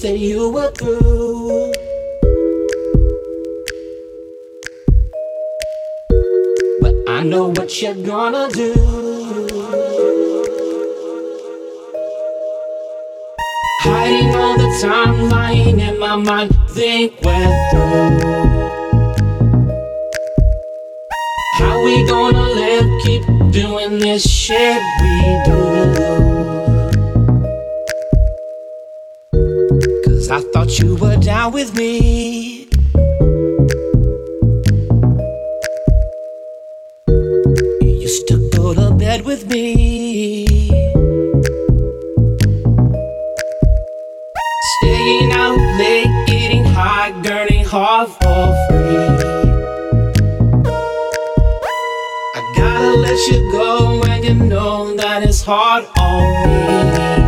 [0.00, 1.72] said you were through.
[6.80, 8.74] But I know what you're gonna do.
[13.80, 18.20] Hiding all the time, lying in my mind, think we're through.
[21.54, 26.27] How we gonna live, keep doing this shit we do?
[30.30, 32.68] I thought you were down with me.
[37.80, 40.46] You used to go to bed with me.
[44.80, 49.08] Staying out late, getting high, gurning hard for free.
[52.34, 57.27] I gotta let you go, and you know that it's hard on me.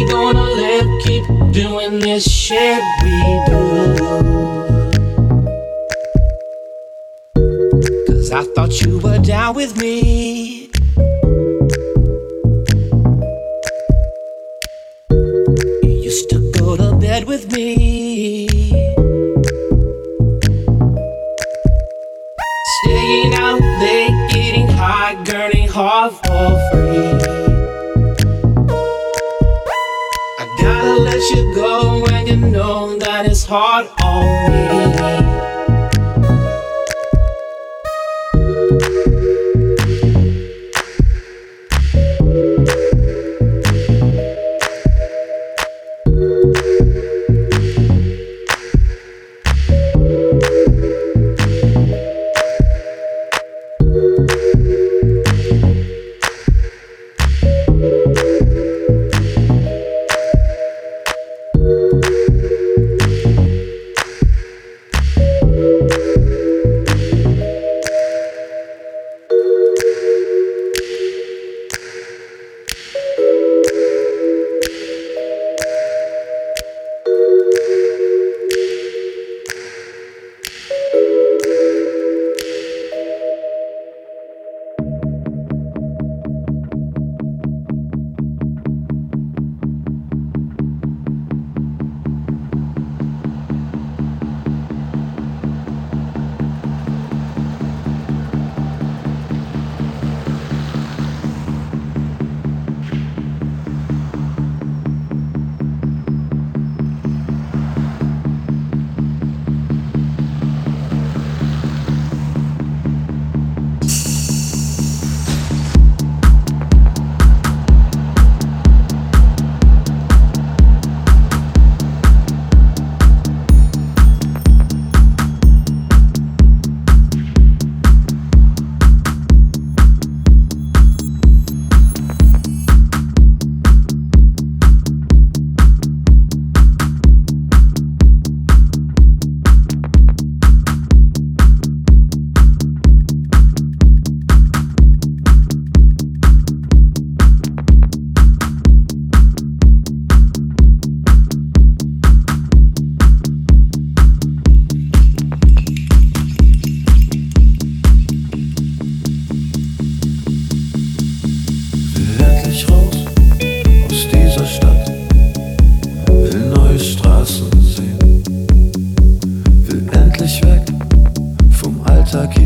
[0.00, 3.10] We gonna live, keep doing this shit we
[3.46, 3.60] do?
[8.32, 10.70] I thought you were down with me.
[15.82, 18.46] You used to go to bed with me.
[22.84, 27.09] Staying out late, getting high, gurning hard for free.
[31.20, 35.29] Let you go, when you know that it's hard on me.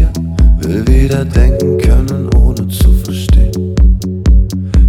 [0.04, 3.74] hier, will wieder denken können, ohne zu verstehen.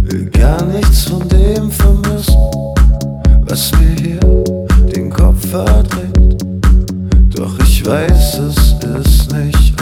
[0.02, 2.36] Will gar nichts von dem vermissen,
[3.46, 4.44] was mir hier
[4.94, 6.44] den Kopf verdreht.
[7.34, 9.75] Doch ich weiß, es ist nicht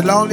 [0.00, 0.29] alone.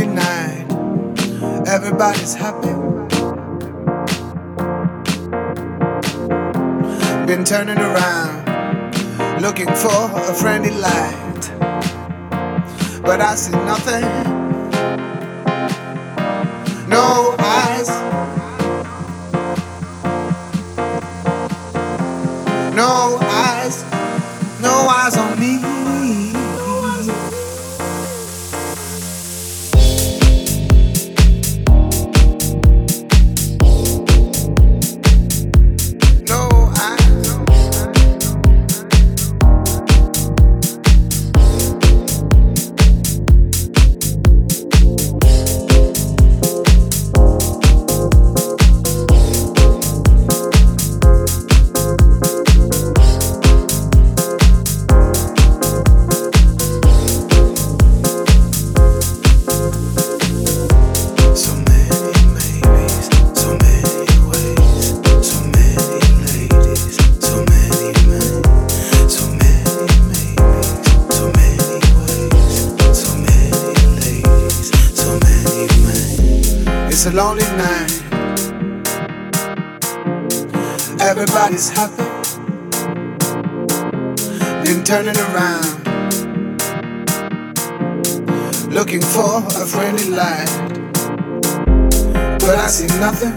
[92.99, 93.35] nothing.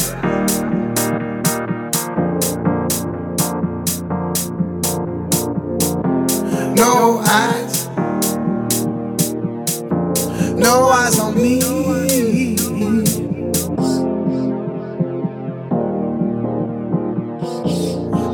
[6.74, 7.88] No eyes,
[10.56, 11.60] no eyes on me.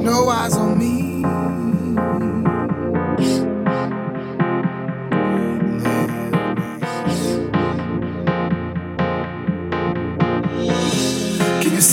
[0.03, 1.06] No eyes on me.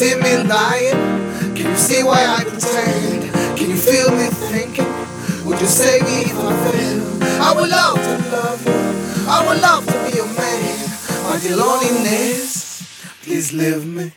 [0.03, 0.99] see me lying?
[1.55, 3.21] Can you see why I pretend?
[3.57, 4.91] Can you feel me thinking?
[5.45, 7.01] Would you save me if I fail?
[7.47, 8.79] I would love to love you.
[9.35, 10.89] I would love to be your man.
[11.25, 12.83] My dear loneliness,
[13.23, 14.11] please leave me.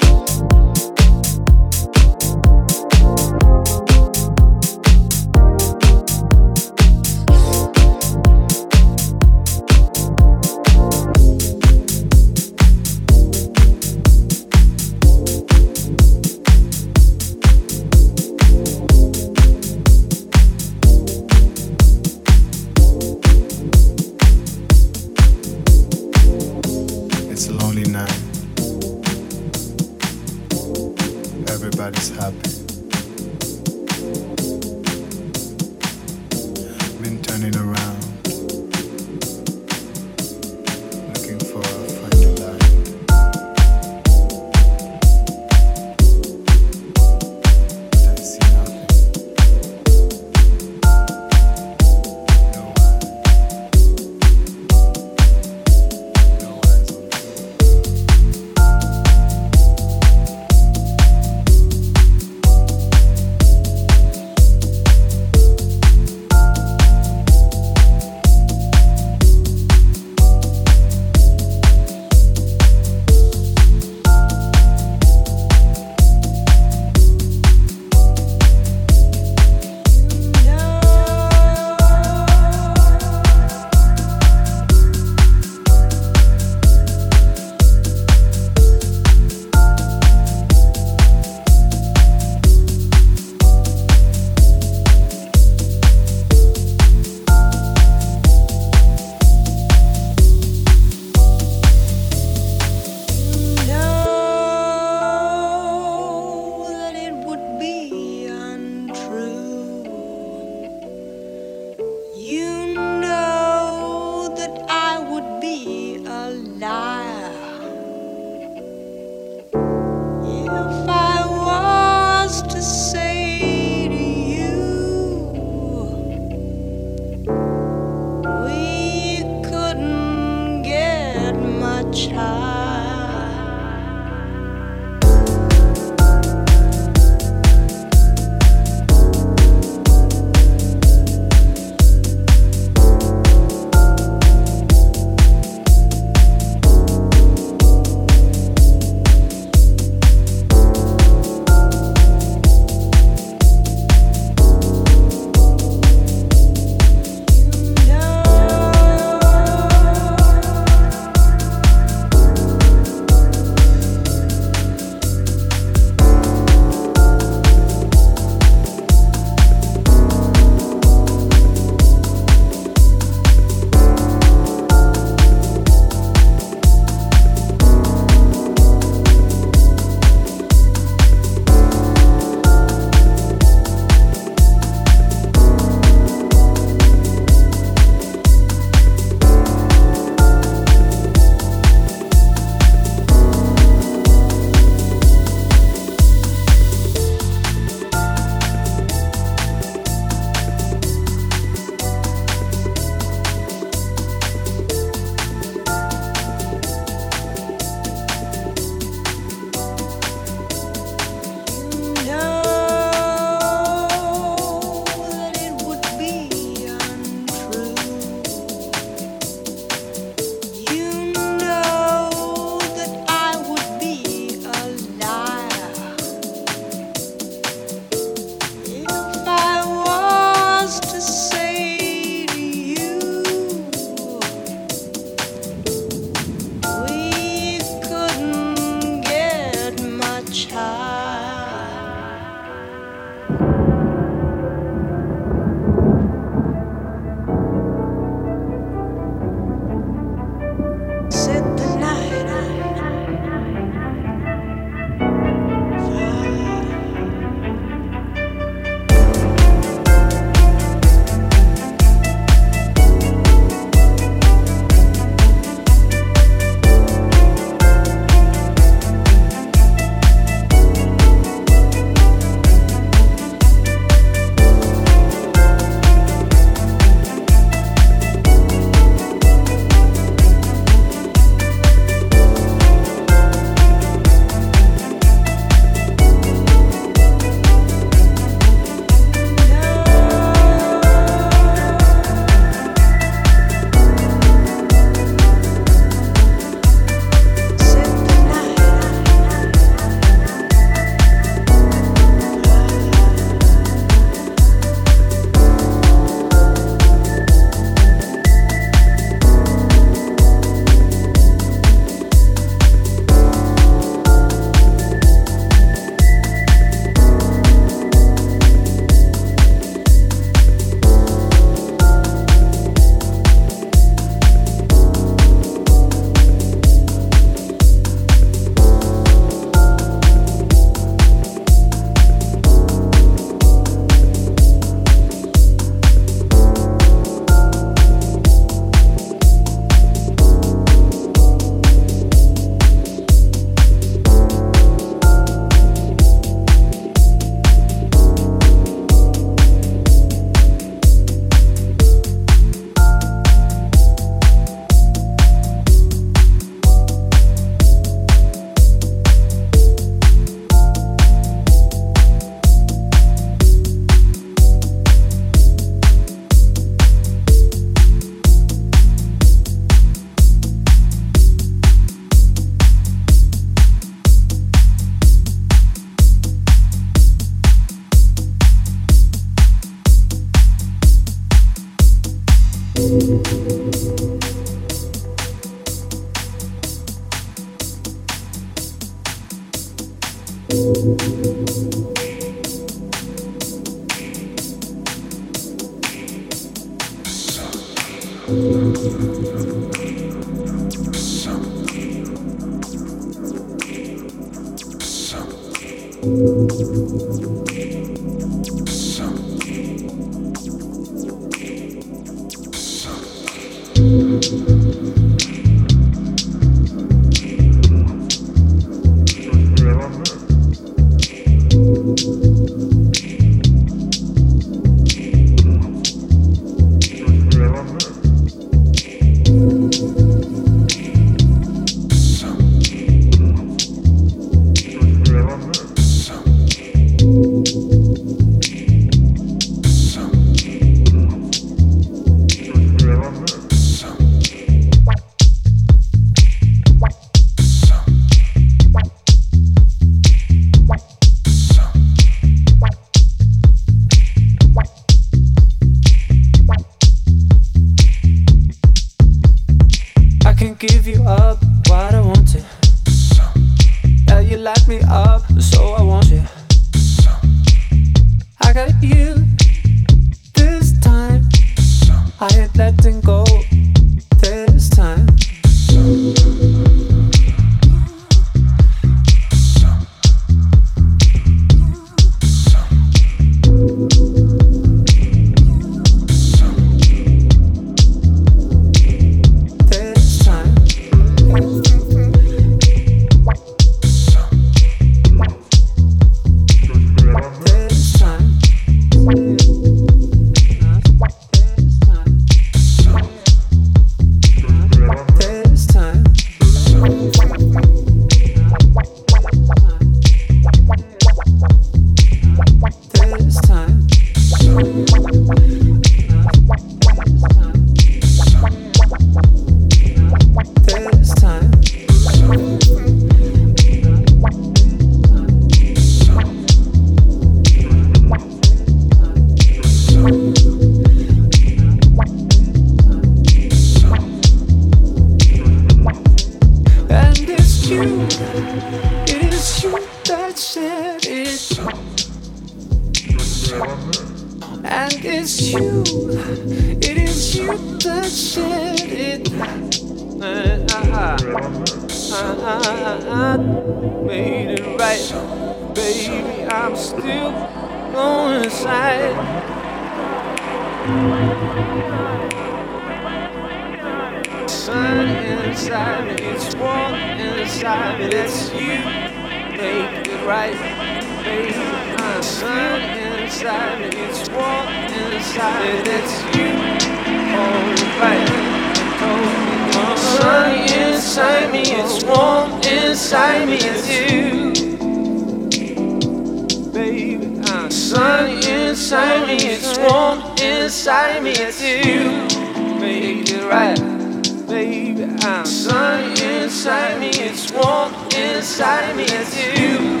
[595.22, 600.00] I'm sun inside me, it's warm inside me, it's you.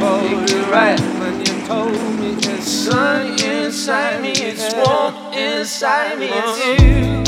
[0.00, 6.26] Hold it right when you told me it's sun inside me, it's warm inside me,
[6.26, 7.20] it's uh-huh.
[7.20, 7.25] you.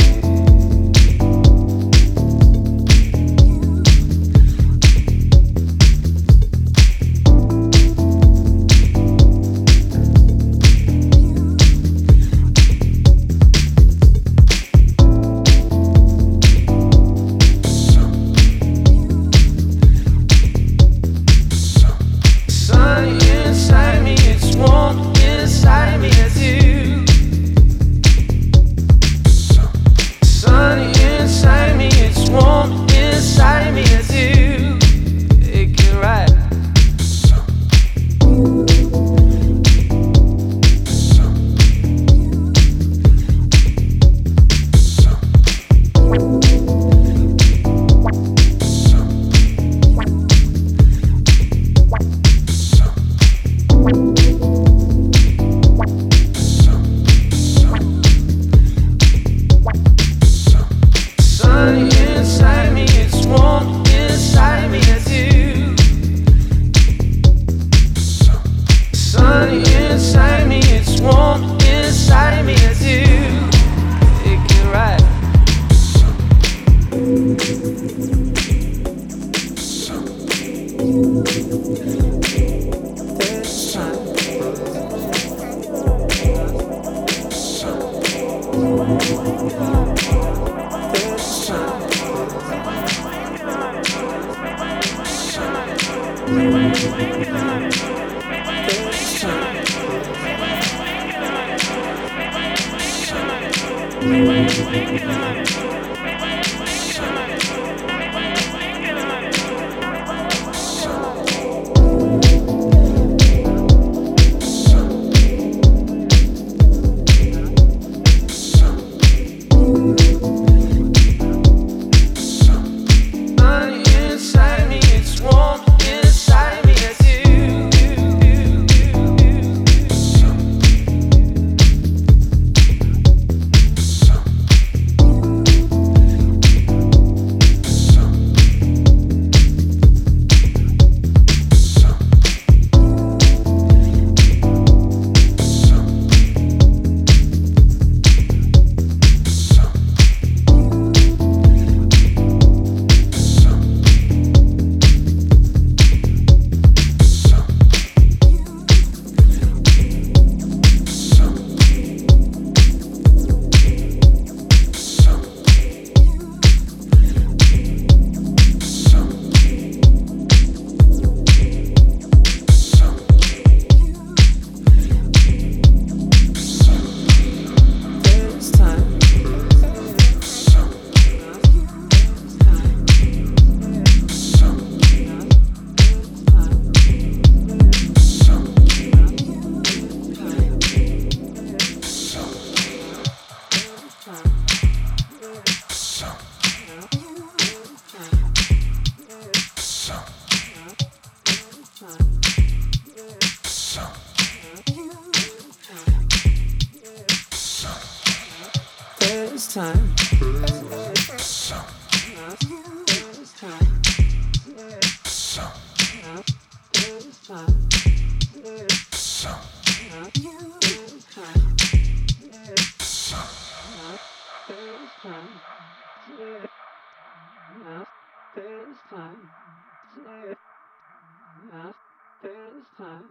[232.78, 233.10] Time.